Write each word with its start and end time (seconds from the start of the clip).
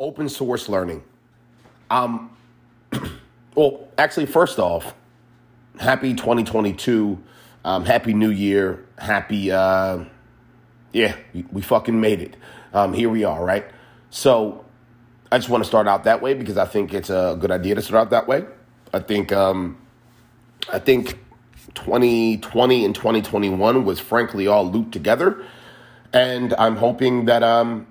open 0.00 0.28
source 0.28 0.68
learning. 0.68 1.04
Um, 1.90 2.36
well, 3.54 3.86
actually, 3.98 4.26
first 4.26 4.58
off, 4.58 4.94
happy 5.78 6.14
2022. 6.14 7.22
Um, 7.64 7.84
happy 7.84 8.14
New 8.14 8.30
Year. 8.30 8.86
Happy, 8.98 9.52
uh, 9.52 10.04
yeah, 10.92 11.14
we, 11.34 11.44
we 11.52 11.60
fucking 11.60 12.00
made 12.00 12.22
it. 12.22 12.36
Um, 12.72 12.94
here 12.94 13.10
we 13.10 13.24
are, 13.24 13.44
right? 13.44 13.66
So 14.08 14.64
I 15.30 15.38
just 15.38 15.50
want 15.50 15.62
to 15.62 15.68
start 15.68 15.86
out 15.86 16.04
that 16.04 16.22
way 16.22 16.34
because 16.34 16.56
I 16.56 16.64
think 16.64 16.94
it's 16.94 17.10
a 17.10 17.36
good 17.38 17.50
idea 17.50 17.74
to 17.74 17.82
start 17.82 18.06
out 18.06 18.10
that 18.10 18.26
way. 18.26 18.46
I 18.92 19.00
think, 19.00 19.30
um, 19.32 19.76
I 20.72 20.78
think 20.78 21.18
2020 21.74 22.84
and 22.84 22.94
2021 22.94 23.84
was 23.84 24.00
frankly 24.00 24.46
all 24.46 24.68
looped 24.68 24.92
together. 24.92 25.44
And 26.12 26.54
I'm 26.54 26.76
hoping 26.76 27.26
that 27.26 27.42
um, 27.42 27.86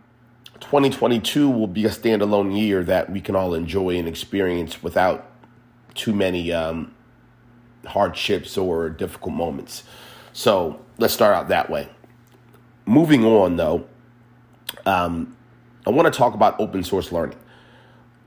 2022 0.62 1.50
will 1.50 1.68
be 1.68 1.86
a 1.86 1.90
standalone 1.90 2.58
year 2.58 2.84
that 2.84 3.10
we 3.10 3.22
can 3.22 3.36
all 3.36 3.54
enjoy 3.54 3.98
and 3.98 4.08
experience 4.08 4.84
without 4.84 5.30
too 5.96 6.14
many 6.14 6.52
um, 6.52 6.94
hardships 7.86 8.58
or 8.58 8.90
difficult 8.90 9.34
moments. 9.34 9.84
So 10.34 10.82
let's 10.98 11.14
start 11.14 11.36
out 11.36 11.48
that 11.50 11.70
way. 11.70 11.90
Moving 12.86 13.26
on, 13.26 13.56
though, 13.56 13.86
um, 14.86 15.36
I 15.86 15.92
want 15.92 16.12
to 16.12 16.18
talk 16.18 16.34
about 16.34 16.60
open 16.60 16.84
source 16.84 17.12
learning. 17.12 17.38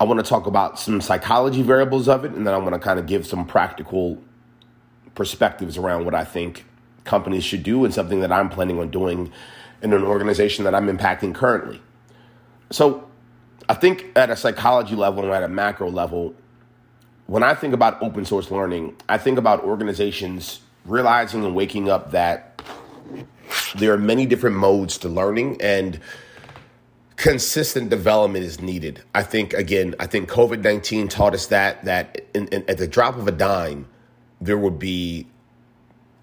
I 0.01 0.05
want 0.05 0.19
to 0.19 0.29
talk 0.29 0.47
about 0.47 0.79
some 0.79 1.01
psychology 1.01 1.63
variables 1.63 2.09
of 2.09 2.25
it, 2.25 2.33
and 2.33 2.47
then 2.47 2.55
I 2.55 2.57
want 2.59 2.75
to 2.75 2.81
kind 2.81 2.99
of 2.99 3.07
give 3.07 3.27
some 3.27 3.47
practical 3.47 4.19
perspectives 5.15 5.77
around 5.77 6.05
what 6.05 6.15
I 6.15 6.25
think 6.25 6.65
companies 7.05 7.45
should 7.45 7.63
do 7.63 7.85
and 7.85 7.93
something 7.93 8.21
that 8.21 8.33
I'm 8.33 8.49
planning 8.49 8.79
on 8.79 8.91
doing 8.91 9.33
in 9.83 9.93
an 9.93 10.03
organization 10.03 10.65
that 10.65 10.75
I'm 10.75 10.87
impacting 10.87 11.35
currently. 11.35 11.81
So 12.73 13.09
I 13.69 13.75
think 13.75 14.07
at 14.17 14.31
a 14.31 14.37
psychology 14.37 14.97
level 14.97 15.25
and 15.25 15.33
at 15.33 15.43
a 15.43 15.49
macro 15.49 15.91
level, 15.91 16.35
when 17.27 17.43
I 17.43 17.55
think 17.55 17.75
about 17.75 18.03
open 18.03 18.25
source 18.25 18.51
learning, 18.51 18.97
I 19.09 19.19
think 19.19 19.39
about 19.39 19.63
organizations 19.63 20.61
realizing 20.85 21.45
and 21.45 21.55
waking 21.55 21.89
up 21.89 22.11
that 22.11 22.61
there 23.77 23.93
are 23.93 23.99
many 23.99 24.27
different 24.27 24.57
modes 24.57 24.99
to 24.99 25.09
learning 25.09 25.61
and 25.61 26.01
consistent 27.17 27.91
development 27.91 28.45
is 28.45 28.61
needed. 28.61 29.03
I 29.15 29.23
think 29.23 29.53
again, 29.53 29.95
I 30.01 30.07
think 30.07 30.29
COVID 30.29 30.65
nineteen 30.65 31.09
taught 31.09 31.35
us 31.35 31.47
that 31.47 31.85
that 31.85 32.23
in, 32.35 32.49
in, 32.49 32.65
at 32.69 32.79
the 32.79 32.89
drop 32.89 33.17
of 33.17 33.29
a 33.29 33.33
dime, 33.33 33.87
there 34.41 34.59
would 34.59 34.79
be 34.79 35.27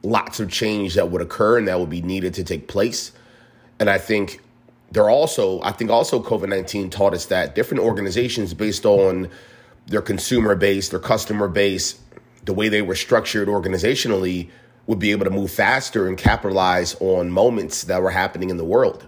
lots 0.04 0.40
of 0.40 0.52
change 0.52 0.96
that 0.96 1.10
would 1.12 1.22
occur 1.22 1.58
and 1.58 1.68
that 1.68 1.80
would 1.80 1.90
be 1.90 2.02
needed 2.02 2.34
to 2.34 2.44
take 2.44 2.68
place. 2.68 3.12
And 3.80 3.90
I 3.90 3.98
think 3.98 4.42
there 4.92 5.10
also, 5.10 5.62
I 5.62 5.72
think 5.72 5.92
also 5.92 6.22
COVID 6.22 6.50
19 6.50 6.90
taught 6.90 7.14
us 7.14 7.28
that 7.28 7.56
different 7.56 7.84
organizations, 7.84 8.54
based 8.54 8.86
on 8.86 9.30
their 9.88 10.02
consumer 10.02 10.56
base, 10.56 10.90
their 10.90 11.00
customer 11.00 11.48
base, 11.48 12.00
the 12.46 12.54
way 12.54 12.70
they 12.70 12.82
were 12.82 12.96
structured 12.96 13.48
organizationally, 13.48 14.50
would 14.88 15.00
be 15.00 15.12
able 15.12 15.26
to 15.26 15.32
move 15.32 15.52
faster 15.52 16.08
and 16.08 16.18
capitalize 16.18 16.96
on 17.00 17.30
moments 17.30 17.84
that 17.84 18.02
were 18.02 18.10
happening 18.10 18.50
in 18.50 18.58
the 18.58 18.66
world. 18.66 19.08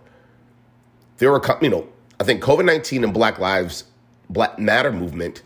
There 1.18 1.32
were, 1.32 1.42
you 1.62 1.70
know, 1.70 1.88
I 2.20 2.24
think 2.24 2.44
COVID 2.44 2.66
19 2.66 3.04
and 3.04 3.14
Black 3.14 3.40
Lives 3.40 3.86
Black 4.30 4.60
Matter 4.60 4.92
movement 4.92 5.42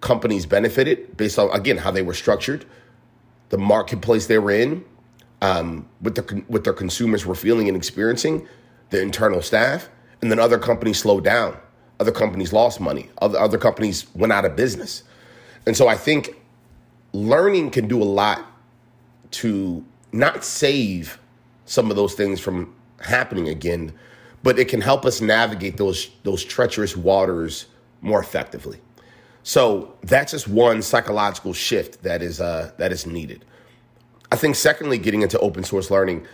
companies 0.00 0.46
benefited 0.46 1.16
based 1.16 1.38
on, 1.38 1.50
again, 1.52 1.78
how 1.78 1.90
they 1.90 2.02
were 2.02 2.14
structured, 2.14 2.66
the 3.48 3.58
marketplace 3.58 4.26
they 4.26 4.38
were 4.38 4.50
in, 4.50 4.84
um, 5.42 5.88
what, 6.00 6.14
the, 6.14 6.22
what 6.48 6.64
their 6.64 6.72
consumers 6.72 7.24
were 7.24 7.34
feeling 7.34 7.68
and 7.68 7.76
experiencing 7.76 8.46
the 8.90 9.00
internal 9.00 9.42
staff, 9.42 9.88
and 10.20 10.30
then 10.30 10.38
other 10.38 10.58
companies 10.58 10.98
slowed 10.98 11.24
down. 11.24 11.56
Other 11.98 12.12
companies 12.12 12.52
lost 12.52 12.80
money. 12.80 13.10
Other 13.20 13.38
other 13.38 13.58
companies 13.58 14.06
went 14.14 14.32
out 14.32 14.44
of 14.44 14.56
business. 14.56 15.02
And 15.66 15.76
so 15.76 15.88
I 15.88 15.96
think 15.96 16.34
learning 17.12 17.70
can 17.70 17.88
do 17.88 18.02
a 18.02 18.04
lot 18.04 18.44
to 19.32 19.84
not 20.12 20.44
save 20.44 21.18
some 21.66 21.90
of 21.90 21.96
those 21.96 22.14
things 22.14 22.40
from 22.40 22.74
happening 23.00 23.48
again, 23.48 23.92
but 24.42 24.58
it 24.58 24.68
can 24.68 24.80
help 24.80 25.04
us 25.04 25.20
navigate 25.20 25.76
those 25.76 26.10
those 26.22 26.42
treacherous 26.42 26.96
waters 26.96 27.66
more 28.00 28.20
effectively. 28.20 28.80
So 29.42 29.94
that's 30.02 30.32
just 30.32 30.48
one 30.48 30.82
psychological 30.82 31.52
shift 31.52 32.02
that 32.02 32.22
is 32.22 32.40
uh, 32.40 32.72
that 32.78 32.92
is 32.92 33.06
needed. 33.06 33.44
I 34.32 34.36
think 34.36 34.54
secondly, 34.56 34.98
getting 34.98 35.22
into 35.22 35.38
open 35.40 35.64
source 35.64 35.90
learning, 35.90 36.26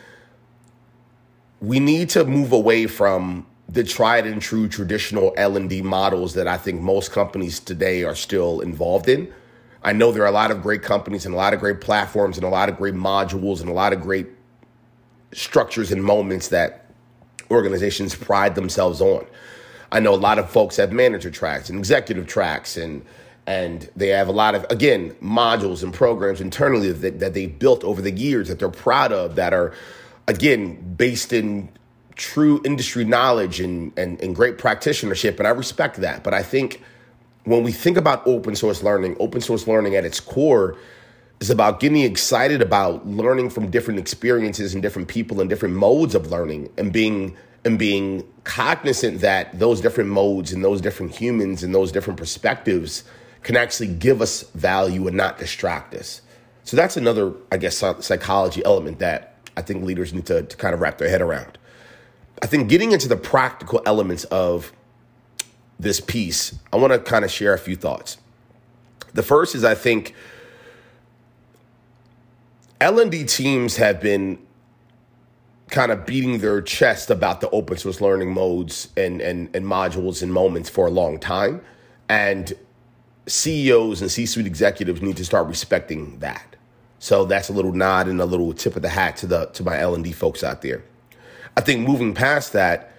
we 1.61 1.81
need 1.81 2.11
to 2.11 2.25
move 2.25 2.53
away 2.53 2.87
from 2.87 3.47
the 3.69 3.83
tried 3.83 4.27
and 4.27 4.41
true 4.41 4.69
traditional 4.69 5.35
L&D 5.37 5.83
models 5.83 6.35
that 6.35 6.47
I 6.47 6.57
think 6.57 6.81
most 6.81 7.11
companies 7.11 7.59
today 7.59 8.05
are 8.05 8.15
still 8.15 8.61
involved 8.61 9.09
in. 9.09 9.33
I 9.83 9.93
know 9.93 10.13
there 10.13 10.23
are 10.23 10.29
a 10.29 10.33
lot 10.33 10.51
of 10.51 10.63
great 10.63 10.83
companies 10.83 11.27
and 11.27 11.35
a 11.35 11.39
lot 11.39 11.55
of 11.55 11.61
great 11.61 11.81
platforms 11.81 12.37
and 12.37 12.45
a 12.45 12.49
lot 12.49 12.69
of 12.69 12.77
great 12.77 12.95
modules 12.95 13.61
and 13.61 13.69
a 13.69 13.73
lot 13.73 13.93
of 13.93 14.01
great 14.01 14.27
structures 15.33 15.93
and 15.93 16.03
moments 16.03 16.49
that 16.49 16.91
organizations 17.51 18.15
pride 18.15 18.55
themselves 18.55 19.01
on. 19.01 19.27
I 19.93 20.01
know 20.01 20.15
a 20.15 20.17
lot 20.17 20.39
of 20.39 20.51
folks 20.51 20.77
have 20.77 20.93
manager 20.93 21.31
tracks 21.31 21.71
and 21.71 21.79
executive 21.79 22.27
tracks 22.27 22.77
and 22.77 23.05
and 23.49 23.89
they 23.95 24.09
have 24.09 24.27
a 24.27 24.33
lot 24.33 24.57
of 24.57 24.67
again 24.71 25.13
modules 25.23 25.85
and 25.85 25.95
programs 25.95 26.41
internally 26.41 26.91
that, 26.91 27.21
that 27.21 27.35
they 27.35 27.47
built 27.47 27.85
over 27.85 28.03
the 28.03 28.11
years 28.11 28.49
that 28.49 28.59
they're 28.59 28.69
proud 28.69 29.13
of 29.13 29.37
that 29.37 29.53
are 29.53 29.73
again, 30.29 30.95
based 30.97 31.33
in 31.33 31.69
true 32.17 32.61
industry 32.65 33.05
knowledge 33.05 33.61
and, 33.61 33.97
and, 33.99 34.21
and 34.21 34.35
great 34.35 34.59
practitionership, 34.59 35.39
and 35.39 35.47
I 35.47 35.51
respect 35.51 35.97
that. 35.97 36.25
But 36.25 36.35
I 36.35 36.43
think 36.43 36.83
when 37.45 37.63
we 37.63 37.73
think 37.73 37.97
about 37.97 38.27
open 38.27 38.57
source 38.57 38.83
learning, 38.83 39.17
open 39.21 39.41
source 39.41 39.67
learning 39.67 39.95
at 39.95 40.05
its 40.05 40.19
core 40.19 40.77
is 41.41 41.51
about 41.51 41.81
getting 41.81 42.03
excited 42.03 42.63
about 42.63 43.07
learning 43.07 43.51
from 43.51 43.71
different 43.71 44.01
experiences 44.01 44.73
and 44.73 44.83
different 44.83 45.09
people 45.09 45.41
and 45.41 45.51
different 45.51 45.77
modes 45.77 46.15
of 46.15 46.31
learning 46.31 46.71
and 46.79 46.93
being 46.93 47.37
and 47.65 47.79
being 47.79 48.25
cognizant 48.45 49.21
that 49.21 49.59
those 49.59 49.81
different 49.81 50.09
modes 50.09 50.53
and 50.53 50.65
those 50.65 50.81
different 50.81 51.13
humans 51.13 51.65
and 51.65 51.75
those 51.75 51.91
different 51.91 52.17
perspectives 52.17 53.03
can 53.43 53.57
actually 53.57 53.89
give 53.89 54.23
us 54.23 54.43
value 54.55 55.07
and 55.09 55.17
not 55.17 55.39
distract 55.39 55.93
us. 55.95 56.23
So 56.63 56.77
that's 56.77 56.97
another, 56.97 57.33
I 57.51 57.57
guess, 57.57 57.77
psychology 58.01 58.65
element 58.65 59.01
that 59.01 59.36
I 59.57 59.63
think 59.63 59.85
leaders 59.85 60.13
need 60.13 60.27
to, 60.27 60.43
to 60.43 60.57
kind 60.57 60.75
of 60.75 60.81
wrap 60.81 60.99
their 60.99 61.09
head 61.09 61.23
around. 61.23 61.59
I 62.43 62.47
think 62.47 62.69
getting 62.69 62.93
into 62.93 63.09
the 63.09 63.17
practical 63.17 63.81
elements 63.87 64.25
of 64.25 64.73
this 65.79 66.01
piece, 66.01 66.59
I 66.73 66.77
want 66.77 66.93
to 66.93 66.99
kind 66.99 67.25
of 67.25 67.31
share 67.31 67.55
a 67.55 67.59
few 67.59 67.77
thoughts. 67.77 68.19
The 69.15 69.23
first 69.23 69.55
is 69.55 69.65
I 69.65 69.75
think 69.75 70.15
L&D 72.81 73.25
teams 73.25 73.77
have 73.77 74.01
been 74.01 74.39
kind 75.71 75.91
of 75.91 76.07
beating 76.07 76.39
their 76.39 76.61
chest 76.61 77.11
about 77.11 77.41
the 77.41 77.51
open 77.51 77.77
source 77.77 78.01
learning 78.01 78.33
modes 78.33 78.89
and, 78.97 79.21
and, 79.21 79.55
and 79.55 79.65
modules 79.65 80.23
and 80.23 80.33
moments 80.33 80.69
for 80.69 80.87
a 80.87 80.91
long 80.91 81.19
time. 81.19 81.63
And 82.09 82.53
CEOs 83.27 84.03
and 84.03 84.11
C 84.11 84.27
suite 84.27 84.47
executives 84.47 85.03
need 85.03 85.17
to 85.17 85.25
start 85.25 85.49
respecting 85.49 86.19
that. 86.21 86.56
So 87.07 87.25
that's 87.25 87.49
a 87.49 87.53
little 87.53 87.71
nod 87.71 88.09
and 88.09 88.21
a 88.21 88.25
little 88.25 88.53
tip 88.53 88.75
of 88.75 88.83
the 88.83 88.89
hat 88.89 89.17
to 89.19 89.29
the 89.29 89.45
to 89.53 89.63
my 89.63 89.79
L 89.79 89.95
and 89.95 90.03
D 90.03 90.11
folks 90.11 90.43
out 90.43 90.63
there. 90.63 90.83
I 91.57 91.61
think 91.61 91.87
moving 91.87 92.15
past 92.15 92.53
that, 92.55 92.93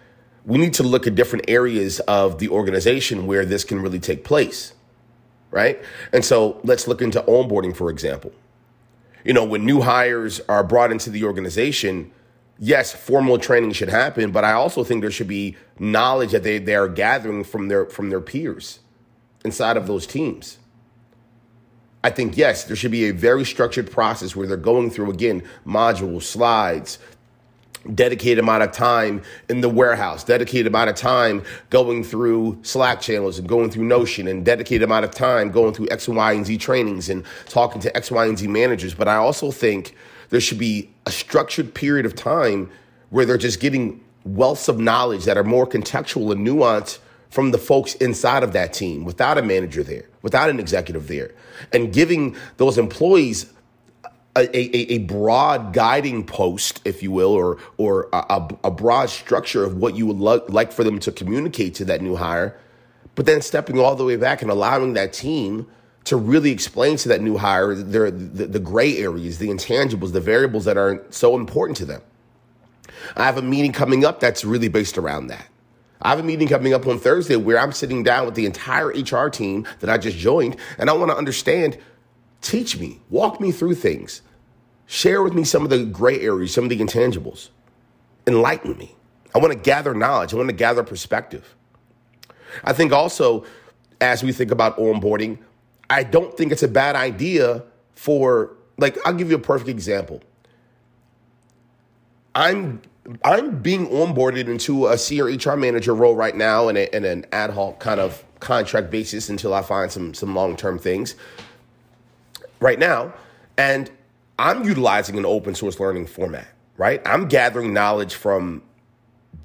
we 0.45 0.57
need 0.57 0.75
to 0.75 0.83
look 0.83 1.07
at 1.07 1.15
different 1.15 1.43
areas 1.49 1.99
of 1.99 2.39
the 2.39 2.47
organization 2.47 3.27
where 3.27 3.43
this 3.43 3.65
can 3.65 3.81
really 3.81 3.99
take 3.99 4.23
place, 4.23 4.73
right? 5.51 5.83
And 6.13 6.23
so 6.23 6.61
let's 6.63 6.87
look 6.87 7.01
into 7.01 7.21
onboarding, 7.23 7.75
for 7.75 7.89
example. 7.89 8.31
You 9.25 9.33
know, 9.33 9.43
when 9.43 9.65
new 9.65 9.81
hires 9.81 10.39
are 10.47 10.63
brought 10.63 10.93
into 10.93 11.09
the 11.09 11.25
organization, 11.25 12.09
yes, 12.57 12.93
formal 12.93 13.37
training 13.37 13.73
should 13.73 13.89
happen, 13.89 14.31
but 14.31 14.45
I 14.45 14.53
also 14.53 14.85
think 14.85 15.01
there 15.01 15.11
should 15.11 15.27
be 15.27 15.57
knowledge 15.79 16.31
that 16.31 16.43
they, 16.43 16.59
they 16.59 16.75
are 16.75 16.87
gathering 16.87 17.43
from 17.43 17.67
their 17.67 17.85
from 17.87 18.09
their 18.09 18.21
peers 18.21 18.79
inside 19.43 19.75
of 19.75 19.85
those 19.85 20.07
teams. 20.07 20.59
I 22.07 22.09
think, 22.09 22.37
yes, 22.37 22.63
there 22.63 22.77
should 22.77 22.91
be 22.91 23.09
a 23.09 23.11
very 23.11 23.43
structured 23.43 23.91
process 23.91 24.33
where 24.33 24.47
they're 24.47 24.55
going 24.55 24.91
through, 24.91 25.11
again, 25.11 25.43
modules, 25.65 26.23
slides, 26.23 26.99
dedicated 27.95 28.39
amount 28.39 28.63
of 28.63 28.71
time 28.71 29.21
in 29.49 29.59
the 29.59 29.67
warehouse, 29.67 30.23
dedicated 30.23 30.67
amount 30.67 30.89
of 30.89 30.95
time 30.95 31.43
going 31.69 32.05
through 32.05 32.59
Slack 32.61 33.01
channels 33.01 33.39
and 33.39 33.45
going 33.49 33.69
through 33.71 33.83
Notion, 33.83 34.25
and 34.25 34.45
dedicated 34.45 34.83
amount 34.83 35.03
of 35.03 35.11
time 35.11 35.51
going 35.51 35.73
through 35.73 35.89
X, 35.91 36.07
Y, 36.07 36.31
and 36.31 36.45
Z 36.45 36.57
trainings 36.59 37.09
and 37.09 37.25
talking 37.47 37.81
to 37.81 37.93
X, 37.97 38.09
Y, 38.09 38.25
and 38.25 38.39
Z 38.39 38.47
managers. 38.47 38.93
But 38.93 39.09
I 39.09 39.17
also 39.17 39.51
think 39.51 39.93
there 40.29 40.39
should 40.39 40.59
be 40.59 40.89
a 41.05 41.11
structured 41.11 41.73
period 41.73 42.05
of 42.05 42.15
time 42.15 42.71
where 43.09 43.25
they're 43.25 43.37
just 43.37 43.59
getting 43.59 44.01
wealths 44.25 44.69
of 44.69 44.79
knowledge 44.79 45.25
that 45.25 45.37
are 45.37 45.43
more 45.43 45.67
contextual 45.67 46.31
and 46.31 46.47
nuanced 46.47 46.99
from 47.29 47.51
the 47.51 47.57
folks 47.57 47.95
inside 47.95 48.43
of 48.43 48.53
that 48.53 48.73
team 48.73 49.03
without 49.03 49.37
a 49.37 49.41
manager 49.41 49.83
there, 49.83 50.05
without 50.21 50.49
an 50.49 50.59
executive 50.59 51.07
there, 51.07 51.31
and 51.73 51.91
giving 51.93 52.35
those 52.57 52.77
employees 52.77 53.51
a, 54.35 54.55
a, 54.55 54.93
a 54.93 54.97
broad 54.99 55.73
guiding 55.73 56.23
post, 56.23 56.81
if 56.85 57.01
you 57.01 57.11
will, 57.11 57.31
or 57.31 57.57
or 57.77 58.07
a, 58.13 58.47
a 58.63 58.71
broad 58.71 59.09
structure 59.09 59.63
of 59.63 59.77
what 59.77 59.95
you 59.95 60.05
would 60.05 60.17
lo- 60.17 60.45
like 60.47 60.71
for 60.71 60.83
them 60.83 60.99
to 60.99 61.11
communicate 61.11 61.75
to 61.75 61.85
that 61.85 62.01
new 62.01 62.15
hire, 62.15 62.59
but 63.15 63.25
then 63.25 63.41
stepping 63.41 63.79
all 63.79 63.95
the 63.95 64.05
way 64.05 64.15
back 64.15 64.41
and 64.41 64.51
allowing 64.51 64.93
that 64.93 65.11
team 65.11 65.67
to 66.05 66.15
really 66.15 66.51
explain 66.51 66.95
to 66.95 67.09
that 67.09 67.21
new 67.21 67.35
hire 67.35 67.75
the, 67.75 68.11
the, 68.11 68.45
the 68.45 68.59
gray 68.59 68.97
areas, 68.97 69.39
the 69.39 69.49
intangibles, 69.49 70.13
the 70.13 70.21
variables 70.21 70.63
that 70.63 70.77
are 70.77 71.03
so 71.09 71.35
important 71.35 71.75
to 71.75 71.85
them. 71.85 72.01
I 73.17 73.25
have 73.25 73.37
a 73.37 73.41
meeting 73.41 73.73
coming 73.73 74.05
up 74.05 74.21
that's 74.21 74.45
really 74.45 74.69
based 74.69 74.97
around 74.97 75.27
that. 75.27 75.47
I 76.01 76.09
have 76.09 76.19
a 76.19 76.23
meeting 76.23 76.47
coming 76.47 76.73
up 76.73 76.85
on 76.85 76.99
Thursday 76.99 77.35
where 77.35 77.59
I'm 77.59 77.71
sitting 77.71 78.03
down 78.03 78.25
with 78.25 78.35
the 78.35 78.45
entire 78.45 78.87
HR 78.87 79.29
team 79.29 79.65
that 79.79 79.89
I 79.89 79.97
just 79.97 80.17
joined, 80.17 80.57
and 80.77 80.89
I 80.89 80.93
want 80.93 81.11
to 81.11 81.17
understand, 81.17 81.77
teach 82.41 82.77
me, 82.77 82.99
walk 83.09 83.41
me 83.41 83.51
through 83.51 83.75
things, 83.75 84.21
share 84.85 85.23
with 85.23 85.33
me 85.33 85.43
some 85.43 85.63
of 85.63 85.69
the 85.69 85.85
gray 85.85 86.19
areas, 86.21 86.53
some 86.53 86.65
of 86.65 86.69
the 86.69 86.79
intangibles, 86.79 87.49
enlighten 88.27 88.77
me. 88.77 88.95
I 89.33 89.39
want 89.39 89.53
to 89.53 89.59
gather 89.59 89.93
knowledge, 89.93 90.33
I 90.33 90.37
want 90.37 90.49
to 90.49 90.55
gather 90.55 90.83
perspective. 90.83 91.55
I 92.63 92.73
think 92.73 92.91
also, 92.91 93.45
as 93.99 94.23
we 94.23 94.31
think 94.31 94.51
about 94.51 94.77
onboarding, 94.77 95.39
I 95.89 96.03
don't 96.03 96.35
think 96.37 96.51
it's 96.51 96.63
a 96.63 96.67
bad 96.67 96.95
idea 96.95 97.63
for, 97.93 98.55
like, 98.77 98.97
I'll 99.05 99.13
give 99.13 99.29
you 99.29 99.35
a 99.35 99.39
perfect 99.39 99.69
example. 99.69 100.21
I'm 102.35 102.81
I'm 103.23 103.59
being 103.61 103.87
onboarded 103.87 104.47
into 104.47 104.87
a 104.87 104.97
senior 104.97 105.25
HR 105.25 105.55
manager 105.55 105.95
role 105.95 106.15
right 106.15 106.35
now 106.35 106.67
in, 106.67 106.75
a, 106.75 106.89
in 106.93 107.05
an 107.05 107.25
ad 107.31 107.51
hoc 107.51 107.79
kind 107.79 107.99
of 107.99 108.23
contract 108.39 108.91
basis 108.91 109.29
until 109.29 109.53
I 109.53 109.61
find 109.61 109.91
some 109.91 110.13
some 110.13 110.35
long 110.35 110.57
term 110.57 110.77
things. 110.77 111.15
Right 112.59 112.79
now, 112.79 113.13
and 113.57 113.89
I'm 114.39 114.63
utilizing 114.63 115.17
an 115.17 115.25
open 115.25 115.55
source 115.55 115.79
learning 115.79 116.07
format. 116.07 116.47
Right, 116.75 117.01
I'm 117.05 117.27
gathering 117.27 117.73
knowledge 117.73 118.15
from 118.15 118.61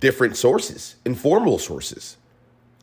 different 0.00 0.36
sources, 0.36 0.96
informal 1.04 1.58
sources. 1.58 2.16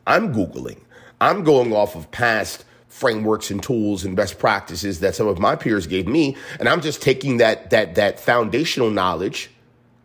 I'm 0.06 0.34
googling. 0.34 0.80
I'm 1.20 1.44
going 1.44 1.72
off 1.72 1.94
of 1.94 2.10
past 2.10 2.64
frameworks 2.88 3.50
and 3.50 3.62
tools 3.62 4.04
and 4.04 4.16
best 4.16 4.38
practices 4.38 4.98
that 5.00 5.14
some 5.14 5.28
of 5.28 5.38
my 5.38 5.54
peers 5.54 5.86
gave 5.86 6.08
me, 6.08 6.36
and 6.58 6.68
I'm 6.68 6.80
just 6.80 7.02
taking 7.02 7.36
that 7.36 7.70
that 7.70 7.96
that 7.96 8.18
foundational 8.18 8.90
knowledge 8.90 9.50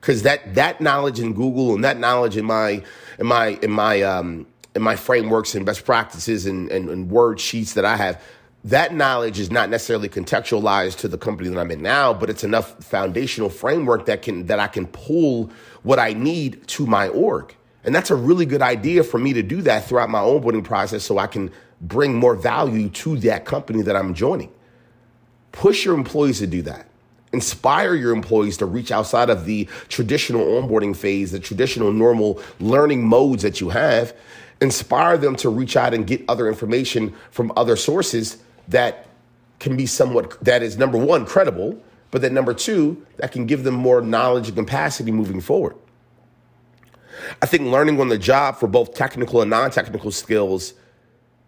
because 0.06 0.22
that 0.22 0.54
that 0.54 0.82
knowledge 0.82 1.20
in 1.20 1.34
Google 1.34 1.74
and 1.74 1.84
that 1.84 1.98
knowledge 1.98 2.38
in 2.38 2.46
my 2.46 2.84
in 3.18 3.26
my 3.26 3.58
in 3.64 3.72
my 3.72 4.04
um, 4.04 4.46
in 4.76 4.84
my 4.84 4.96
frameworks 4.96 5.56
and 5.56 5.66
best 5.66 5.84
practices 5.84 6.46
and, 6.46 6.70
and, 6.70 6.90
and 6.90 7.10
word 7.10 7.40
sheets 7.40 7.74
that 7.74 7.86
I 7.86 7.98
have, 7.98 8.22
that 8.66 8.94
knowledge 8.94 9.40
is 9.40 9.50
not 9.50 9.72
necessarily 9.72 10.08
contextualized 10.08 10.98
to 10.98 11.08
the 11.08 11.18
company 11.18 11.50
that 11.50 11.60
I'm 11.60 11.72
in 11.72 11.82
now, 11.82 12.14
but 12.14 12.30
it's 12.30 12.44
enough 12.44 12.84
foundational 12.84 13.50
framework 13.50 14.06
that 14.06 14.22
can 14.22 14.46
that 14.46 14.60
I 14.60 14.68
can 14.68 14.86
pull 14.86 15.50
what 15.82 15.98
I 15.98 16.14
need 16.14 16.68
to 16.68 16.86
my 16.86 17.08
org. 17.08 17.56
And 17.84 17.96
that's 17.96 18.12
a 18.12 18.16
really 18.16 18.46
good 18.46 18.62
idea 18.62 19.04
for 19.04 19.18
me 19.18 19.34
to 19.34 19.42
do 19.42 19.64
that 19.64 19.88
throughout 19.88 20.12
my 20.12 20.20
onboarding 20.20 20.64
process 20.64 21.04
so 21.04 21.18
I 21.18 21.26
can 21.26 21.52
bring 21.82 22.14
more 22.14 22.36
value 22.36 22.90
to 22.90 23.18
that 23.18 23.46
company 23.46 23.82
that 23.82 23.96
I'm 23.96 24.14
joining. 24.14 24.52
Push 25.52 25.86
your 25.86 25.96
employees 25.96 26.40
to 26.40 26.48
do 26.48 26.62
that 26.64 26.90
inspire 27.36 27.94
your 27.96 28.14
employees 28.14 28.56
to 28.58 28.66
reach 28.66 28.92
outside 28.92 29.30
of 29.30 29.46
the 29.46 29.68
traditional 29.90 30.46
onboarding 30.46 30.96
phase, 30.96 31.32
the 31.32 31.40
traditional 31.40 31.92
normal 31.92 32.42
learning 32.60 33.06
modes 33.06 33.44
that 33.44 33.60
you 33.60 33.70
have. 33.70 34.16
Inspire 34.62 35.18
them 35.18 35.36
to 35.36 35.50
reach 35.50 35.76
out 35.76 35.94
and 35.94 36.08
get 36.08 36.24
other 36.30 36.48
information 36.48 37.14
from 37.30 37.52
other 37.58 37.76
sources 37.76 38.38
that 38.70 39.08
can 39.60 39.76
be 39.76 39.86
somewhat, 39.86 40.42
that 40.44 40.64
is 40.64 40.78
number 40.78 40.98
one, 40.98 41.26
credible, 41.26 41.78
but 42.10 42.22
then 42.22 42.34
number 42.34 42.54
two, 42.54 43.06
that 43.18 43.34
can 43.34 43.46
give 43.46 43.64
them 43.66 43.76
more 43.76 44.02
knowledge 44.02 44.48
and 44.48 44.58
capacity 44.58 45.12
moving 45.12 45.42
forward. 45.42 45.76
I 47.42 47.46
think 47.46 47.64
learning 47.64 48.00
on 48.00 48.08
the 48.08 48.18
job 48.18 48.58
for 48.58 48.68
both 48.68 48.94
technical 48.94 49.42
and 49.42 49.50
non 49.50 49.72
technical 49.72 50.12
skills 50.12 50.74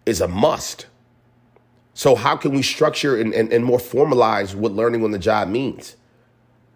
is 0.05 0.19
a 0.19 0.27
must. 0.27 0.87
So, 1.97 2.13
how 2.13 2.35
can 2.35 2.51
we 2.53 2.61
structure 2.61 3.19
and, 3.19 3.33
and, 3.33 3.51
and 3.51 3.65
more 3.65 3.79
formalize 3.79 4.53
what 4.53 4.71
learning 4.73 5.03
on 5.03 5.09
the 5.09 5.17
job 5.17 5.47
means? 5.47 5.95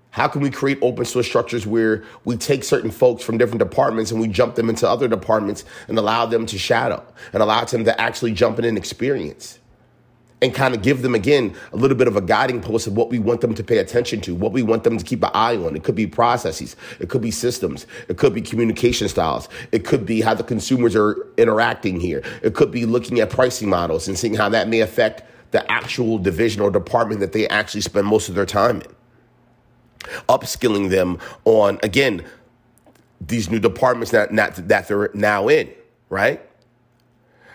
How 0.10 0.28
can 0.28 0.42
we 0.42 0.50
create 0.50 0.80
open 0.82 1.06
source 1.06 1.28
structures 1.28 1.68
where 1.68 2.04
we 2.26 2.38
take 2.38 2.64
certain 2.64 2.90
folks 2.90 3.24
from 3.24 3.38
different 3.38 3.60
departments 3.60 4.10
and 4.10 4.20
we 4.20 4.28
jump 4.28 4.56
them 4.56 4.68
into 4.68 4.90
other 4.90 5.08
departments 5.08 5.64
and 5.88 6.00
allow 6.00 6.26
them 6.26 6.48
to 6.48 6.58
shadow 6.58 7.06
and 7.34 7.44
allow 7.44 7.64
them 7.64 7.86
to 7.86 8.02
actually 8.02 8.32
jump 8.32 8.58
in 8.58 8.66
and 8.66 8.80
experience? 8.80 9.60
And 10.42 10.54
kind 10.54 10.74
of 10.74 10.82
give 10.82 11.02
them 11.02 11.14
again 11.14 11.56
a 11.72 11.76
little 11.76 11.96
bit 11.96 12.08
of 12.08 12.16
a 12.16 12.22
guiding 12.22 12.62
post 12.62 12.88
of 12.88 12.98
what 12.98 13.10
we 13.10 13.20
want 13.20 13.42
them 13.42 13.54
to 13.54 13.64
pay 13.64 13.78
attention 13.78 14.20
to, 14.22 14.34
what 14.34 14.52
we 14.52 14.64
want 14.64 14.84
them 14.84 14.98
to 14.98 15.06
keep 15.06 15.24
an 15.24 15.30
eye 15.34 15.56
on. 15.56 15.76
It 15.76 15.84
could 15.84 15.96
be 15.96 16.08
processes, 16.08 16.76
it 17.00 17.10
could 17.10 17.22
be 17.22 17.32
systems, 17.32 17.86
it 18.08 18.18
could 18.18 18.34
be 18.34 18.42
communication 18.42 19.08
styles, 19.08 19.50
it 19.72 19.86
could 19.86 20.06
be 20.06 20.22
how 20.22 20.34
the 20.34 20.44
consumers 20.44 20.96
are 20.96 21.28
interacting 21.38 22.00
here, 22.00 22.24
it 22.42 22.56
could 22.56 22.72
be 22.72 22.86
looking 22.86 23.20
at 23.20 23.30
pricing 23.30 23.70
models 23.70 24.08
and 24.08 24.18
seeing 24.18 24.34
how 24.34 24.50
that 24.50 24.68
may 24.68 24.80
affect 24.80 25.24
the 25.52 25.70
actual 25.72 26.18
division 26.18 26.62
or 26.62 26.72
department 26.72 27.20
that 27.20 27.34
they 27.34 27.48
actually 27.50 27.82
spend 27.82 28.08
most 28.08 28.30
of 28.30 28.36
their 28.36 28.46
time 28.46 28.78
in. 28.82 28.96
Upskilling 30.28 30.90
them 30.90 31.20
on 31.46 31.80
again 31.84 32.26
these 33.20 33.52
new 33.52 33.60
departments 33.60 34.12
that, 34.12 34.36
that, 34.36 34.68
that 34.68 34.88
they're 34.88 35.12
now 35.14 35.48
in, 35.48 35.72
right? 36.10 36.42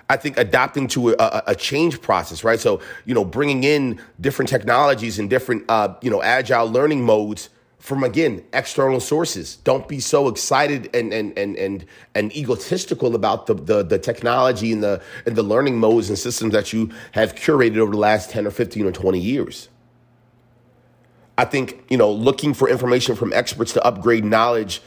I 0.09 0.17
think 0.17 0.39
adapting 0.39 0.87
to 0.89 1.11
a, 1.11 1.43
a, 1.49 1.55
change 1.57 2.01
process, 2.01 2.45
right? 2.45 2.61
So, 2.61 2.81
you 3.07 3.15
know, 3.15 3.25
bringing 3.25 3.65
in 3.65 4.01
different 4.21 4.49
technologies 4.49 5.19
and 5.19 5.29
different, 5.29 5.65
uh, 5.69 5.95
you 6.01 6.11
know, 6.11 6.23
agile 6.23 6.71
learning 6.71 7.05
modes 7.05 7.49
from 7.79 8.05
again 8.05 8.45
external 8.53 9.01
sources. 9.01 9.57
Don't 9.57 9.87
be 9.89 10.01
so 10.01 10.29
excited 10.29 10.95
and 10.95 11.13
and 11.13 11.37
and 11.39 11.57
and, 11.57 11.85
and 12.15 12.35
egotistical 12.37 13.15
about 13.15 13.47
the, 13.47 13.55
the 13.55 13.83
the 13.83 13.99
technology 13.99 14.73
and 14.73 14.83
the 14.83 15.03
and 15.25 15.37
the 15.37 15.43
learning 15.43 15.79
modes 15.79 16.09
and 16.09 16.19
systems 16.19 16.53
that 16.53 16.73
you 16.73 16.91
have 17.13 17.35
curated 17.35 17.79
over 17.79 17.93
the 17.93 17.99
last 17.99 18.31
ten 18.31 18.47
or 18.47 18.51
fifteen 18.51 18.87
or 18.87 18.93
twenty 18.93 19.21
years. 19.21 19.69
I 21.39 21.45
think 21.45 21.85
you 21.89 21.97
know 21.97 22.11
looking 22.11 22.55
for 22.55 22.69
information 22.69 23.15
from 23.17 23.33
experts 23.33 23.73
to 23.75 23.85
upgrade 23.85 24.25
knowledge 24.25 24.83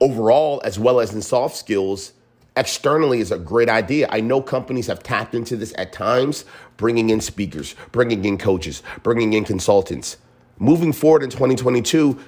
overall 0.00 0.60
as 0.64 0.78
well 0.78 1.00
as 1.00 1.12
in 1.14 1.22
soft 1.22 1.56
skills 1.56 2.12
externally 2.58 3.20
is 3.20 3.32
a 3.32 3.38
great 3.38 3.68
idea. 3.68 4.08
I 4.10 4.20
know 4.20 4.42
companies 4.42 4.88
have 4.88 5.02
tapped 5.02 5.34
into 5.34 5.56
this 5.56 5.72
at 5.78 5.92
times, 5.92 6.44
bringing 6.76 7.10
in 7.10 7.20
speakers, 7.20 7.74
bringing 7.92 8.24
in 8.24 8.36
coaches, 8.36 8.82
bringing 9.02 9.32
in 9.32 9.44
consultants. 9.44 10.18
Moving 10.58 10.92
forward 10.92 11.22
in 11.22 11.30
2022, 11.30 12.18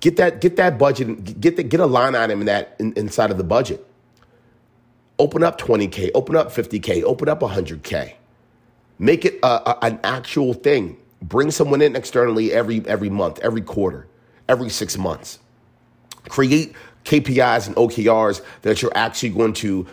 get 0.00 0.16
that 0.18 0.40
get 0.40 0.56
that 0.56 0.78
budget, 0.78 1.40
get 1.40 1.56
the, 1.56 1.62
get 1.62 1.80
a 1.80 1.86
line 1.86 2.14
item 2.14 2.40
in 2.40 2.46
that 2.46 2.76
in, 2.78 2.92
inside 2.92 3.30
of 3.30 3.38
the 3.38 3.44
budget. 3.44 3.84
Open 5.18 5.42
up 5.42 5.58
20k, 5.58 6.10
open 6.14 6.36
up 6.36 6.48
50k, 6.48 7.02
open 7.02 7.28
up 7.28 7.40
100k. 7.40 8.14
Make 8.98 9.24
it 9.24 9.38
a, 9.42 9.70
a, 9.70 9.78
an 9.82 10.00
actual 10.04 10.52
thing. 10.52 10.98
Bring 11.22 11.50
someone 11.50 11.82
in 11.82 11.96
externally 11.96 12.52
every 12.52 12.86
every 12.86 13.10
month, 13.10 13.38
every 13.40 13.62
quarter, 13.62 14.06
every 14.48 14.68
six 14.68 14.98
months. 14.98 15.38
Create 16.28 16.74
KPIs 17.04 17.66
and 17.66 17.76
OKRs 17.76 18.42
that 18.62 18.82
you're 18.82 18.96
actually 18.96 19.30
going 19.30 19.52
to, 19.54 19.86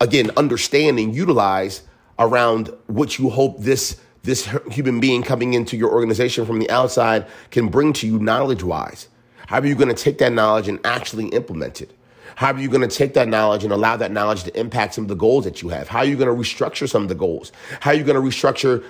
again, 0.00 0.30
understand 0.36 0.98
and 0.98 1.14
utilize 1.14 1.82
around 2.18 2.72
what 2.86 3.18
you 3.18 3.30
hope 3.30 3.58
this 3.60 4.00
this 4.22 4.48
human 4.70 5.00
being 5.00 5.22
coming 5.22 5.54
into 5.54 5.76
your 5.76 5.90
organization 5.90 6.46
from 6.46 6.60
the 6.60 6.70
outside 6.70 7.26
can 7.50 7.68
bring 7.68 7.92
to 7.92 8.06
you 8.06 8.20
knowledge 8.20 8.62
wise. 8.62 9.08
How 9.48 9.58
are 9.58 9.66
you 9.66 9.74
going 9.74 9.92
to 9.92 10.00
take 10.00 10.18
that 10.18 10.32
knowledge 10.32 10.68
and 10.68 10.78
actually 10.84 11.26
implement 11.30 11.80
it? 11.82 11.92
How 12.36 12.52
are 12.52 12.58
you 12.58 12.68
going 12.68 12.88
to 12.88 12.96
take 12.96 13.14
that 13.14 13.28
knowledge 13.28 13.64
and 13.64 13.72
allow 13.72 13.96
that 13.96 14.10
knowledge 14.10 14.44
to 14.44 14.58
impact 14.58 14.94
some 14.94 15.04
of 15.04 15.08
the 15.08 15.14
goals 15.14 15.44
that 15.44 15.60
you 15.60 15.68
have? 15.68 15.88
How 15.88 15.98
are 15.98 16.04
you 16.04 16.16
going 16.16 16.34
to 16.34 16.40
restructure 16.40 16.88
some 16.88 17.02
of 17.02 17.08
the 17.08 17.14
goals? 17.14 17.52
How 17.80 17.90
are 17.90 17.94
you 17.94 18.04
going 18.04 18.14
to 18.14 18.22
restructure 18.22 18.84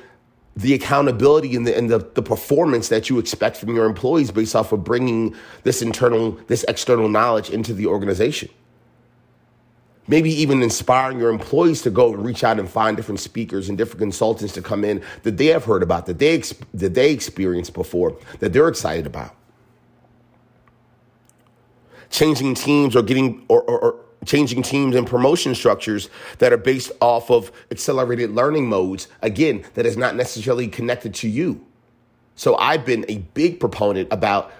the 0.56 0.74
accountability 0.74 1.56
and 1.56 1.66
the 1.66 1.76
and 1.76 1.88
the, 1.88 1.98
the 1.98 2.22
performance 2.22 2.88
that 2.88 3.08
you 3.08 3.18
expect 3.18 3.56
from 3.56 3.74
your 3.74 3.86
employees 3.86 4.30
based 4.30 4.54
off 4.54 4.72
of 4.72 4.84
bringing 4.84 5.34
this 5.62 5.80
internal 5.80 6.32
this 6.46 6.64
external 6.64 7.08
knowledge 7.08 7.50
into 7.50 7.72
the 7.72 7.86
organization. 7.86 8.48
Maybe 10.08 10.30
even 10.30 10.62
inspiring 10.62 11.18
your 11.18 11.30
employees 11.30 11.82
to 11.82 11.90
go 11.90 12.12
and 12.12 12.24
reach 12.24 12.42
out 12.44 12.58
and 12.58 12.68
find 12.68 12.96
different 12.96 13.20
speakers 13.20 13.68
and 13.68 13.78
different 13.78 14.00
consultants 14.00 14.52
to 14.54 14.62
come 14.62 14.84
in 14.84 15.02
that 15.22 15.36
they 15.36 15.46
have 15.46 15.64
heard 15.64 15.82
about 15.82 16.06
that 16.06 16.18
they 16.18 16.38
that 16.74 16.94
they 16.94 17.12
experienced 17.12 17.72
before 17.72 18.18
that 18.40 18.52
they're 18.52 18.68
excited 18.68 19.06
about. 19.06 19.34
Changing 22.10 22.54
teams 22.54 22.94
or 22.94 23.02
getting 23.02 23.44
or, 23.48 23.62
or, 23.62 23.80
or 23.80 24.00
changing 24.24 24.62
teams 24.62 24.96
and 24.96 25.06
promotion 25.06 25.54
structures 25.54 26.08
that 26.38 26.52
are 26.52 26.58
based 26.58 26.92
off 27.00 27.30
of 27.30 27.52
accelerated 27.70 28.30
learning 28.30 28.68
modes, 28.68 29.08
again, 29.22 29.64
that 29.74 29.86
is 29.86 29.96
not 29.96 30.16
necessarily 30.16 30.68
connected 30.68 31.14
to 31.14 31.28
you. 31.28 31.64
So 32.36 32.56
I've 32.56 32.84
been 32.84 33.04
a 33.08 33.18
big 33.34 33.60
proponent 33.60 34.08
about 34.10 34.52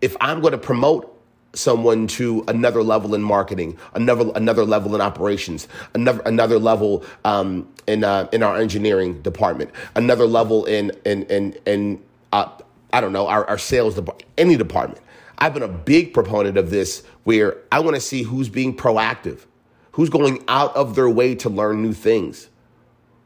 if 0.00 0.16
I'm 0.20 0.40
going 0.40 0.52
to 0.52 0.58
promote 0.58 1.10
someone 1.54 2.06
to 2.08 2.44
another 2.48 2.82
level 2.82 3.14
in 3.14 3.22
marketing, 3.22 3.78
another 3.94 4.30
another 4.34 4.64
level 4.64 4.94
in 4.94 5.00
operations, 5.00 5.68
another 5.94 6.20
another 6.26 6.58
level 6.58 7.04
um, 7.24 7.68
in 7.86 8.04
uh, 8.04 8.28
in 8.32 8.42
our 8.42 8.56
engineering 8.56 9.22
department, 9.22 9.70
another 9.94 10.26
level 10.26 10.64
in 10.64 10.90
in 11.04 11.22
in, 11.24 11.56
in 11.66 12.02
uh, 12.32 12.48
I 12.92 13.00
don't 13.00 13.12
know 13.12 13.28
our, 13.28 13.44
our 13.46 13.58
sales 13.58 13.94
department, 13.94 14.28
any 14.36 14.56
department. 14.56 15.00
I've 15.38 15.54
been 15.54 15.62
a 15.62 15.68
big 15.68 16.14
proponent 16.14 16.56
of 16.56 16.70
this 16.70 17.04
where 17.24 17.58
I 17.72 17.80
want 17.80 17.96
to 17.96 18.00
see 18.00 18.22
who's 18.22 18.48
being 18.48 18.76
proactive, 18.76 19.46
Who's 19.94 20.10
going 20.10 20.42
out 20.48 20.74
of 20.74 20.96
their 20.96 21.08
way 21.08 21.36
to 21.36 21.48
learn 21.48 21.80
new 21.80 21.92
things? 21.92 22.48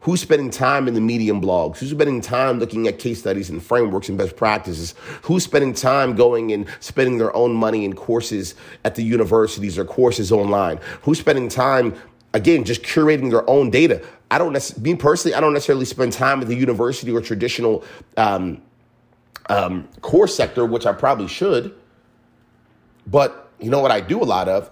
Who's 0.00 0.20
spending 0.20 0.50
time 0.50 0.86
in 0.86 0.92
the 0.92 1.00
Medium 1.00 1.40
blogs? 1.40 1.78
Who's 1.78 1.90
spending 1.90 2.20
time 2.20 2.58
looking 2.58 2.86
at 2.86 2.98
case 2.98 3.20
studies 3.20 3.48
and 3.48 3.62
frameworks 3.62 4.10
and 4.10 4.18
best 4.18 4.36
practices? 4.36 4.94
Who's 5.22 5.44
spending 5.44 5.72
time 5.72 6.14
going 6.14 6.52
and 6.52 6.66
spending 6.80 7.16
their 7.16 7.34
own 7.34 7.54
money 7.54 7.86
in 7.86 7.94
courses 7.94 8.54
at 8.84 8.96
the 8.96 9.02
universities 9.02 9.78
or 9.78 9.86
courses 9.86 10.30
online? 10.30 10.78
Who's 11.00 11.18
spending 11.18 11.48
time, 11.48 11.94
again, 12.34 12.64
just 12.64 12.82
curating 12.82 13.30
their 13.30 13.48
own 13.48 13.70
data? 13.70 14.04
I 14.30 14.36
don't, 14.36 14.52
me 14.78 14.94
personally, 14.94 15.34
I 15.34 15.40
don't 15.40 15.54
necessarily 15.54 15.86
spend 15.86 16.12
time 16.12 16.42
at 16.42 16.48
the 16.48 16.54
university 16.54 17.10
or 17.12 17.22
traditional 17.22 17.82
um, 18.18 18.60
um, 19.48 19.88
course 20.02 20.36
sector, 20.36 20.66
which 20.66 20.84
I 20.84 20.92
probably 20.92 21.28
should. 21.28 21.74
But 23.10 23.50
you 23.58 23.70
know 23.70 23.80
what 23.80 23.90
I 23.90 24.00
do 24.00 24.22
a 24.22 24.24
lot 24.24 24.48
of? 24.48 24.70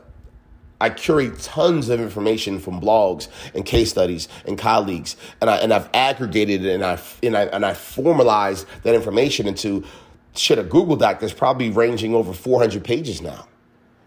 I 0.78 0.90
curate 0.90 1.38
tons 1.38 1.88
of 1.88 2.00
information 2.00 2.59
from 2.59 2.81
blogs 2.81 3.28
and 3.55 3.64
case 3.64 3.90
studies 3.90 4.28
and 4.45 4.59
colleagues, 4.59 5.16
and 5.40 5.49
I 5.49 5.57
and 5.57 5.73
I've 5.73 5.88
aggregated 5.95 6.66
it 6.66 6.75
and 6.75 6.85
I 6.85 7.00
and 7.23 7.37
I 7.37 7.45
and 7.45 7.64
I 7.64 7.73
formalized 7.73 8.66
that 8.83 8.95
information 8.95 9.47
into 9.47 9.85
shit 10.35 10.59
a 10.59 10.62
Google 10.62 10.97
Doc 10.97 11.21
that's 11.21 11.33
probably 11.33 11.71
ranging 11.71 12.14
over 12.14 12.35
400 12.35 12.85
pages 12.85 13.23
now, 13.23 13.49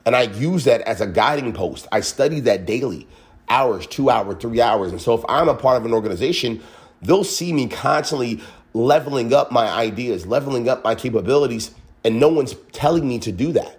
and 0.05 0.15
I 0.15 0.23
use 0.23 0.65
that 0.65 0.81
as 0.81 1.01
a 1.01 1.07
guiding 1.07 1.53
post. 1.53 1.87
I 1.91 2.01
study 2.01 2.39
that 2.41 2.67
daily, 2.67 3.07
hours, 3.49 3.87
two 3.87 4.11
hours, 4.11 4.37
three 4.39 4.61
hours, 4.61 4.91
and 4.91 5.01
so 5.01 5.15
if 5.15 5.25
I'm 5.27 5.49
a 5.49 5.55
part 5.55 5.77
of 5.77 5.85
an 5.85 5.93
organization, 5.93 6.61
they'll 7.01 7.23
see 7.23 7.51
me 7.51 7.67
constantly 7.67 8.41
leveling 8.75 9.33
up 9.33 9.51
my 9.51 9.67
ideas, 9.67 10.27
leveling 10.27 10.69
up 10.69 10.83
my 10.83 10.93
capabilities, 10.93 11.73
and 12.03 12.19
no 12.19 12.27
one's 12.27 12.53
telling 12.71 13.07
me 13.07 13.17
to 13.17 13.31
do 13.31 13.51
that. 13.53 13.78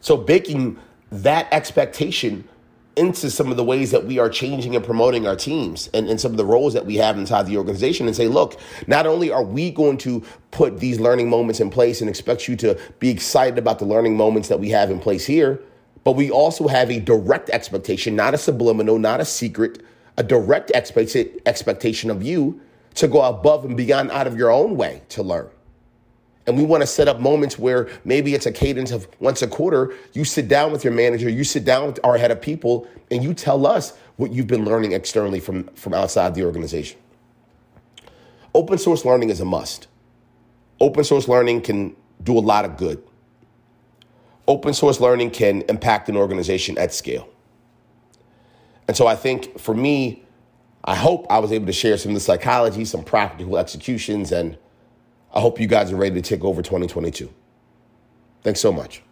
So 0.00 0.16
baking 0.16 0.78
that 1.10 1.48
expectation 1.52 2.48
into 2.96 3.30
some 3.30 3.50
of 3.50 3.56
the 3.56 3.64
ways 3.64 3.92
that 3.92 4.04
we 4.04 4.18
are 4.18 4.28
changing 4.28 4.74
and 4.74 4.84
promoting 4.84 5.26
our 5.26 5.36
teams 5.36 5.88
and, 5.94 6.08
and 6.08 6.20
some 6.20 6.32
of 6.32 6.36
the 6.36 6.44
roles 6.44 6.74
that 6.74 6.84
we 6.84 6.96
have 6.96 7.16
inside 7.16 7.46
the 7.46 7.56
organization 7.56 8.06
and 8.06 8.16
say, 8.16 8.28
look, 8.28 8.58
not 8.86 9.06
only 9.06 9.30
are 9.30 9.44
we 9.44 9.70
going 9.70 9.96
to 9.96 10.22
put 10.50 10.80
these 10.80 10.98
learning 10.98 11.30
moments 11.30 11.60
in 11.60 11.70
place 11.70 12.00
and 12.00 12.10
expect 12.10 12.48
you 12.48 12.56
to 12.56 12.78
be 12.98 13.08
excited 13.08 13.58
about 13.58 13.78
the 13.78 13.84
learning 13.84 14.16
moments 14.16 14.48
that 14.48 14.58
we 14.58 14.68
have 14.70 14.90
in 14.90 14.98
place 14.98 15.24
here, 15.24 15.60
but 16.02 16.12
we 16.12 16.30
also 16.30 16.66
have 16.66 16.90
a 16.90 16.98
direct 16.98 17.48
expectation, 17.50 18.16
not 18.16 18.34
a 18.34 18.38
subliminal, 18.38 18.98
not 18.98 19.20
a 19.20 19.24
secret, 19.24 19.82
a 20.16 20.22
direct 20.22 20.70
expectation 20.72 22.10
of 22.10 22.22
you 22.22 22.60
to 22.94 23.06
go 23.06 23.22
above 23.22 23.64
and 23.64 23.76
beyond 23.76 24.10
out 24.10 24.26
of 24.26 24.36
your 24.36 24.50
own 24.50 24.76
way 24.76 25.02
to 25.10 25.22
learn. 25.22 25.48
And 26.50 26.58
we 26.58 26.64
want 26.64 26.80
to 26.80 26.86
set 26.88 27.06
up 27.06 27.20
moments 27.20 27.60
where 27.60 27.88
maybe 28.04 28.34
it's 28.34 28.44
a 28.44 28.50
cadence 28.50 28.90
of 28.90 29.06
once 29.20 29.40
a 29.40 29.46
quarter, 29.46 29.94
you 30.14 30.24
sit 30.24 30.48
down 30.48 30.72
with 30.72 30.82
your 30.82 30.92
manager, 30.92 31.28
you 31.30 31.44
sit 31.44 31.64
down 31.64 31.86
with 31.86 32.00
our 32.02 32.18
head 32.18 32.32
of 32.32 32.40
people, 32.40 32.88
and 33.08 33.22
you 33.22 33.34
tell 33.34 33.68
us 33.68 33.96
what 34.16 34.32
you've 34.32 34.48
been 34.48 34.64
learning 34.64 34.90
externally 34.90 35.38
from, 35.38 35.62
from 35.74 35.94
outside 35.94 36.34
the 36.34 36.42
organization. 36.42 36.98
Open 38.52 38.78
source 38.78 39.04
learning 39.04 39.30
is 39.30 39.38
a 39.38 39.44
must. 39.44 39.86
Open 40.80 41.04
source 41.04 41.28
learning 41.28 41.60
can 41.60 41.94
do 42.24 42.36
a 42.36 42.40
lot 42.40 42.64
of 42.64 42.76
good. 42.76 43.00
Open 44.48 44.74
source 44.74 44.98
learning 44.98 45.30
can 45.30 45.62
impact 45.68 46.08
an 46.08 46.16
organization 46.16 46.76
at 46.78 46.92
scale. 46.92 47.28
And 48.88 48.96
so 48.96 49.06
I 49.06 49.14
think 49.14 49.56
for 49.60 49.72
me, 49.72 50.24
I 50.82 50.96
hope 50.96 51.28
I 51.30 51.38
was 51.38 51.52
able 51.52 51.66
to 51.66 51.72
share 51.72 51.96
some 51.96 52.10
of 52.10 52.14
the 52.14 52.20
psychology, 52.20 52.84
some 52.84 53.04
practical 53.04 53.56
executions, 53.56 54.32
and 54.32 54.58
I 55.32 55.40
hope 55.40 55.60
you 55.60 55.66
guys 55.66 55.92
are 55.92 55.96
ready 55.96 56.20
to 56.20 56.22
take 56.22 56.44
over 56.44 56.62
2022. 56.62 57.32
Thanks 58.42 58.60
so 58.60 58.72
much. 58.72 59.02